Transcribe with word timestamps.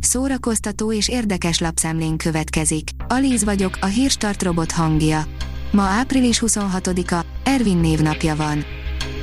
Szórakoztató 0.00 0.92
és 0.92 1.08
érdekes 1.08 1.58
lapszemlén 1.58 2.16
következik. 2.16 2.90
Alíz 3.08 3.44
vagyok, 3.44 3.78
a 3.80 3.86
hírstart 3.86 4.42
robot 4.42 4.72
hangja. 4.72 5.24
Ma 5.70 5.82
április 5.82 6.42
26-a, 6.46 7.24
Ervin 7.44 7.76
névnapja 7.76 8.36
van. 8.36 8.64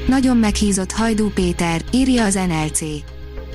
Nagyon 0.08 0.38
meghízott 0.38 0.92
Hajdú 0.92 1.30
Péter, 1.30 1.82
írja 1.92 2.26
az 2.26 2.34
NLC. 2.34 2.82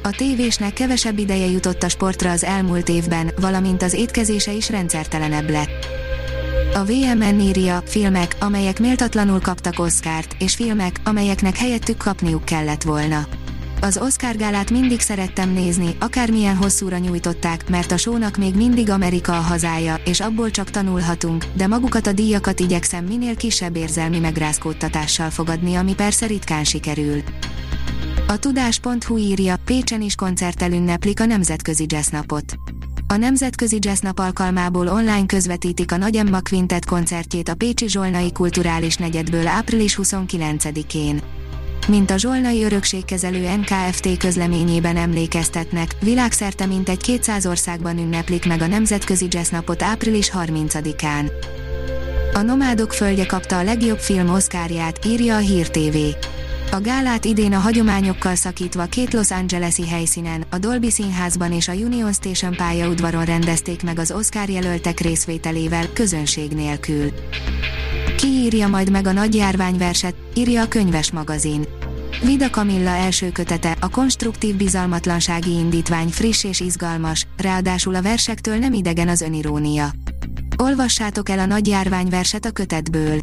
A 0.03 0.11
tévésnek 0.11 0.73
kevesebb 0.73 1.19
ideje 1.19 1.47
jutott 1.47 1.83
a 1.83 1.89
sportra 1.89 2.31
az 2.31 2.45
elmúlt 2.45 2.89
évben, 2.89 3.33
valamint 3.41 3.83
az 3.83 3.93
étkezése 3.93 4.53
is 4.53 4.71
rendszertelenebb 4.71 5.51
lett. 5.51 5.87
A 6.75 6.85
VMN 6.85 7.41
írja, 7.41 7.83
filmek, 7.87 8.37
amelyek 8.41 8.81
méltatlanul 8.81 9.41
kaptak 9.41 9.79
Oscárt, 9.79 10.37
és 10.39 10.55
filmek, 10.55 11.01
amelyeknek 11.05 11.57
helyettük 11.57 11.97
kapniuk 11.97 12.45
kellett 12.45 12.83
volna. 12.83 13.27
Az 13.85 13.99
Oscar 13.99 14.37
gálát 14.37 14.71
mindig 14.71 15.01
szerettem 15.01 15.53
nézni, 15.53 15.97
akármilyen 15.99 16.57
hosszúra 16.57 16.99
nyújtották, 16.99 17.69
mert 17.69 17.93
a 17.93 17.97
sónak 17.97 18.37
még 18.37 18.55
mindig 18.55 18.91
Amerika 18.91 19.33
a 19.33 19.41
hazája, 19.41 19.95
és 20.05 20.21
abból 20.21 20.51
csak 20.51 20.71
tanulhatunk, 20.71 21.45
de 21.55 21.67
magukat 21.67 22.07
a 22.07 22.13
díjakat 22.13 22.61
igyekszem 22.61 23.05
minél 23.05 23.37
kisebb 23.37 23.77
érzelmi 23.77 24.19
megrázkódtatással 24.19 25.31
fogadni, 25.31 25.75
ami 25.75 25.95
persze 25.95 26.27
ritkán 26.27 26.65
sikerül. 26.65 27.23
A 28.29 28.37
tudás.hu 28.37 29.17
írja, 29.17 29.57
Pécsen 29.65 30.03
is 30.03 30.15
koncerttel 30.15 30.73
ünneplik 30.73 31.21
a 31.21 31.25
Nemzetközi 31.25 31.85
Jazz 31.89 32.09
Napot. 32.09 32.55
A 33.07 33.17
Nemzetközi 33.17 33.79
Jazz 33.81 34.01
Nap 34.01 34.19
alkalmából 34.19 34.89
online 34.89 35.27
közvetítik 35.27 35.93
a 35.93 35.97
Nagy 35.97 36.17
Emma 36.17 36.41
Quintet 36.41 36.85
koncertjét 36.85 37.49
a 37.49 37.55
Pécsi 37.55 37.89
Zsolnai 37.89 38.33
Kulturális 38.33 38.97
Negyedből 38.97 39.47
április 39.47 39.99
29-én. 40.03 41.42
Mint 41.89 42.11
a 42.11 42.17
Zsolnai 42.17 42.65
Örökségkezelő 42.65 43.57
NKFT 43.57 44.17
közleményében 44.17 44.97
emlékeztetnek, 44.97 45.91
világszerte 46.01 46.67
mintegy 46.67 47.01
200 47.01 47.47
országban 47.47 47.99
ünneplik 47.99 48.47
meg 48.47 48.63
a 48.63 48.67
Nemzetközi 48.67 49.27
Jazz 49.31 49.51
Napot 49.51 49.83
április 49.83 50.31
30-án. 50.35 51.31
A 52.35 52.41
Nomádok 52.41 52.93
földje 52.93 53.27
kapta 53.27 53.59
a 53.59 53.63
legjobb 53.63 53.99
film 53.99 54.29
Oscarját, 54.29 55.05
írja 55.05 55.37
a 55.37 55.39
Hír 55.39 55.69
TV. 55.69 55.97
A 56.71 56.81
gálát 56.81 57.25
idén 57.25 57.53
a 57.53 57.59
hagyományokkal 57.59 58.35
szakítva 58.35 58.85
két 58.85 59.13
Los 59.13 59.31
Angeles-i 59.31 59.89
helyszínen, 59.89 60.45
a 60.51 60.59
Dolby 60.59 60.91
Színházban 60.91 61.53
és 61.53 61.69
a 61.69 61.73
Union 61.73 62.13
Station 62.13 62.55
pályaudvaron 62.57 63.25
rendezték 63.25 63.83
meg 63.83 63.99
az 63.99 64.11
Oscar 64.11 64.49
jelöltek 64.49 65.01
részvételével, 65.01 65.93
közönség 65.93 66.51
nélkül. 66.51 67.13
Ki 68.23 68.29
írja 68.29 68.69
majd 68.69 68.91
meg 68.91 69.07
a 69.07 69.13
nagy 69.13 69.35
járványverset, 69.35 70.15
írja 70.35 70.63
a 70.63 70.69
könyves 70.69 71.11
magazin. 71.11 71.65
Vida 72.25 72.51
Kamilla 72.51 72.91
első 72.91 73.33
kötete, 73.33 73.77
a 73.81 73.89
konstruktív 73.89 74.57
bizalmatlansági 74.57 75.51
indítvány 75.51 76.09
friss 76.09 76.45
és 76.45 76.61
izgalmas, 76.61 77.27
ráadásul 77.37 77.95
a 77.95 78.03
versektől 78.03 78.57
nem 78.57 78.73
idegen 78.73 79.09
az 79.09 79.21
önirónia. 79.21 79.93
Olvassátok 80.57 81.29
el 81.29 81.39
a 81.39 81.47
nagy 81.47 81.67
járványverset 81.67 82.45
a 82.45 82.51
kötetből. 82.51 83.19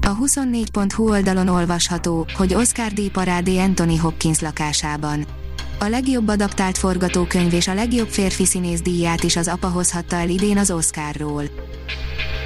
A 0.00 0.16
24.hu 0.16 1.08
oldalon 1.08 1.48
olvasható, 1.48 2.26
hogy 2.34 2.54
Oscar 2.54 2.92
díj 2.92 3.08
parádé 3.08 3.58
Anthony 3.58 3.98
Hopkins 3.98 4.40
lakásában. 4.40 5.26
A 5.78 5.84
legjobb 5.84 6.28
adaptált 6.28 6.78
forgatókönyv 6.78 7.52
és 7.52 7.68
a 7.68 7.74
legjobb 7.74 8.08
férfi 8.08 8.44
színész 8.44 8.80
díját 8.80 9.22
is 9.22 9.36
az 9.36 9.48
apa 9.48 9.68
hozhatta 9.68 10.16
el 10.16 10.28
idén 10.28 10.58
az 10.58 10.70
Oscarról. 10.70 11.44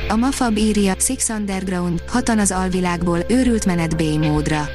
A 0.08 0.16
Mafab 0.16 0.56
írja, 0.56 0.94
Six 0.98 1.28
Underground, 1.28 2.02
hatan 2.08 2.38
az 2.38 2.50
alvilágból, 2.50 3.18
őrült 3.28 3.66
menet 3.66 3.96
B 3.96 4.02
módra. 4.02 4.68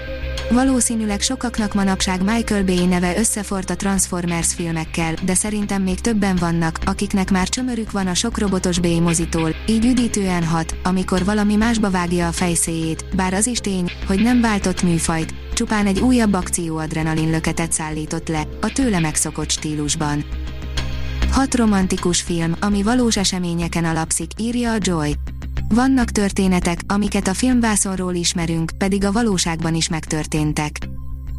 Valószínűleg 0.50 1.22
sokaknak 1.22 1.73
manapság 1.73 2.23
Michael 2.23 2.64
Bay 2.64 2.86
neve 2.86 3.17
összefort 3.17 3.69
a 3.69 3.75
Transformers 3.75 4.53
filmekkel, 4.53 5.14
de 5.25 5.34
szerintem 5.34 5.81
még 5.81 6.00
többen 6.00 6.36
vannak, 6.36 6.80
akiknek 6.86 7.31
már 7.31 7.50
csömörük 7.50 7.92
van 7.92 8.08
a 8.08 8.14
sok 8.14 8.38
robotos 8.38 8.80
B 8.80 8.86
mozitól, 8.86 9.56
így 9.67 9.86
üdítően 9.86 10.44
hat, 10.44 10.75
amikor 10.84 11.25
valami 11.25 11.56
másba 11.56 11.90
vágja 11.90 12.28
a 12.28 12.31
fejszéjét, 12.31 13.06
bár 13.16 13.34
az 13.34 13.47
is 13.47 13.59
tény, 13.59 13.91
hogy 14.07 14.22
nem 14.22 14.41
váltott 14.41 14.84
műfajt, 14.84 15.34
csupán 15.53 15.85
egy 15.85 16.00
újabb 16.00 16.34
akcióadrenalin 16.34 17.30
löketet 17.30 17.72
szállított 17.72 18.28
le, 18.28 18.47
a 18.62 18.72
tőle 18.72 19.00
megszokott 19.00 19.50
stílusban. 19.50 20.25
Hat 21.38 21.56
romantikus 21.56 22.22
film, 22.22 22.56
ami 22.59 22.84
valós 22.84 23.18
eseményeken 23.18 23.86
alapszik, 23.86 24.31
írja 24.38 24.72
a 24.72 24.78
Joy. 24.80 25.16
Vannak 25.70 26.09
történetek, 26.09 26.80
amiket 26.88 27.28
a 27.28 27.34
filmvászonról 27.34 28.14
ismerünk, 28.14 28.72
pedig 28.78 29.06
a 29.06 29.12
valóságban 29.12 29.75
is 29.75 29.90
megtörténtek. 29.90 30.78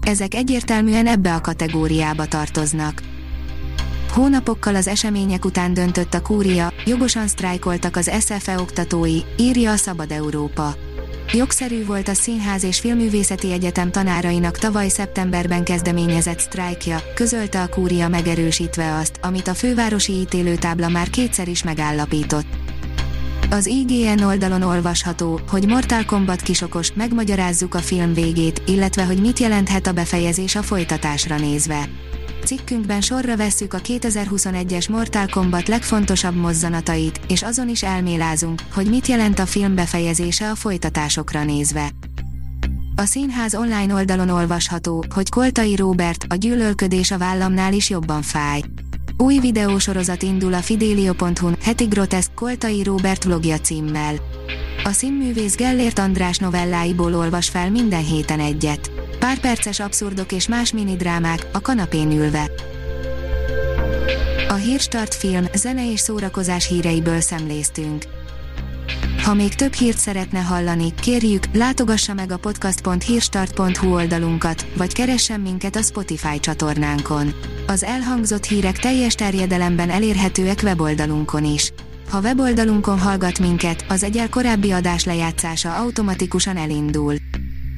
Ezek 0.00 0.34
egyértelműen 0.34 1.06
ebbe 1.06 1.34
a 1.34 1.40
kategóriába 1.40 2.26
tartoznak. 2.26 3.02
Hónapokkal 4.12 4.74
az 4.74 4.86
események 4.86 5.44
után 5.44 5.74
döntött 5.74 6.14
a 6.14 6.22
kúria, 6.22 6.72
jogosan 6.84 7.28
sztrájkoltak 7.28 7.96
az 7.96 8.10
SFE 8.20 8.60
oktatói, 8.60 9.18
írja 9.36 9.70
a 9.70 9.76
Szabad 9.76 10.10
Európa. 10.10 10.74
Jogszerű 11.32 11.84
volt 11.84 12.08
a 12.08 12.14
Színház 12.14 12.64
és 12.64 12.80
Filművészeti 12.80 13.52
Egyetem 13.52 13.90
tanárainak 13.90 14.58
tavaly 14.58 14.88
szeptemberben 14.88 15.64
kezdeményezett 15.64 16.38
sztrájkja, 16.38 16.98
közölte 17.14 17.62
a 17.62 17.68
kúria 17.68 18.08
megerősítve 18.08 18.94
azt, 18.96 19.18
amit 19.22 19.48
a 19.48 19.54
fővárosi 19.54 20.12
ítélőtábla 20.12 20.88
már 20.88 21.10
kétszer 21.10 21.48
is 21.48 21.62
megállapított. 21.62 22.46
Az 23.50 23.66
IGN 23.66 24.22
oldalon 24.22 24.62
olvasható, 24.62 25.40
hogy 25.48 25.66
Mortal 25.66 26.04
Kombat 26.04 26.40
kisokos, 26.40 26.92
megmagyarázzuk 26.92 27.74
a 27.74 27.78
film 27.78 28.12
végét, 28.12 28.62
illetve 28.66 29.04
hogy 29.04 29.20
mit 29.20 29.38
jelenthet 29.38 29.86
a 29.86 29.92
befejezés 29.92 30.54
a 30.54 30.62
folytatásra 30.62 31.38
nézve. 31.38 31.88
Cikkünkben 32.48 33.00
sorra 33.00 33.36
vesszük 33.36 33.74
a 33.74 33.78
2021-es 33.78 34.90
Mortal 34.90 35.26
Kombat 35.26 35.68
legfontosabb 35.68 36.34
mozzanatait, 36.34 37.20
és 37.26 37.42
azon 37.42 37.68
is 37.68 37.82
elmélázunk, 37.82 38.60
hogy 38.72 38.88
mit 38.88 39.06
jelent 39.06 39.38
a 39.38 39.46
film 39.46 39.74
befejezése 39.74 40.50
a 40.50 40.54
folytatásokra 40.54 41.44
nézve. 41.44 41.90
A 42.96 43.04
színház 43.04 43.54
online 43.54 43.94
oldalon 43.94 44.28
olvasható, 44.28 45.04
hogy 45.14 45.28
Koltai 45.28 45.76
Róbert, 45.76 46.24
a 46.28 46.34
gyűlölködés 46.34 47.10
a 47.10 47.18
vállamnál 47.18 47.72
is 47.72 47.90
jobban 47.90 48.22
fáj. 48.22 48.60
Új 49.16 49.38
videósorozat 49.38 50.22
indul 50.22 50.54
a 50.54 50.62
Fidelio.hu-n, 50.62 51.56
heti 51.62 51.84
groteszk 51.84 52.34
Koltai 52.34 52.82
Róbert 52.82 53.24
vlogja 53.24 53.58
címmel. 53.58 54.14
A 54.84 54.90
színművész 54.90 55.56
Gellért 55.56 55.98
András 55.98 56.38
novelláiból 56.38 57.14
olvas 57.14 57.48
fel 57.48 57.70
minden 57.70 58.04
héten 58.04 58.40
egyet. 58.40 58.97
Pár 59.18 59.38
perces 59.38 59.80
abszurdok 59.80 60.32
és 60.32 60.48
más 60.48 60.72
mini 60.72 60.96
drámák 60.96 61.46
a 61.52 61.60
kanapén 61.60 62.10
ülve. 62.10 62.50
A 64.48 64.54
Hírstart 64.54 65.14
film, 65.14 65.44
zene 65.54 65.90
és 65.90 66.00
szórakozás 66.00 66.68
híreiből 66.68 67.20
szemléztünk. 67.20 68.04
Ha 69.22 69.34
még 69.34 69.54
több 69.54 69.72
hírt 69.72 69.98
szeretne 69.98 70.38
hallani, 70.38 70.94
kérjük, 70.94 71.44
látogassa 71.52 72.14
meg 72.14 72.32
a 72.32 72.36
podcast.hírstart.hu 72.36 73.94
oldalunkat, 73.94 74.66
vagy 74.76 74.92
keressen 74.92 75.40
minket 75.40 75.76
a 75.76 75.82
Spotify 75.82 76.40
csatornánkon. 76.40 77.34
Az 77.66 77.82
elhangzott 77.82 78.44
hírek 78.44 78.78
teljes 78.78 79.14
terjedelemben 79.14 79.90
elérhetőek 79.90 80.60
weboldalunkon 80.62 81.44
is. 81.44 81.72
Ha 82.10 82.20
weboldalunkon 82.20 82.98
hallgat 82.98 83.38
minket, 83.38 83.84
az 83.88 84.02
egyel 84.02 84.28
korábbi 84.28 84.70
adás 84.70 85.04
lejátszása 85.04 85.76
automatikusan 85.76 86.56
elindul. 86.56 87.14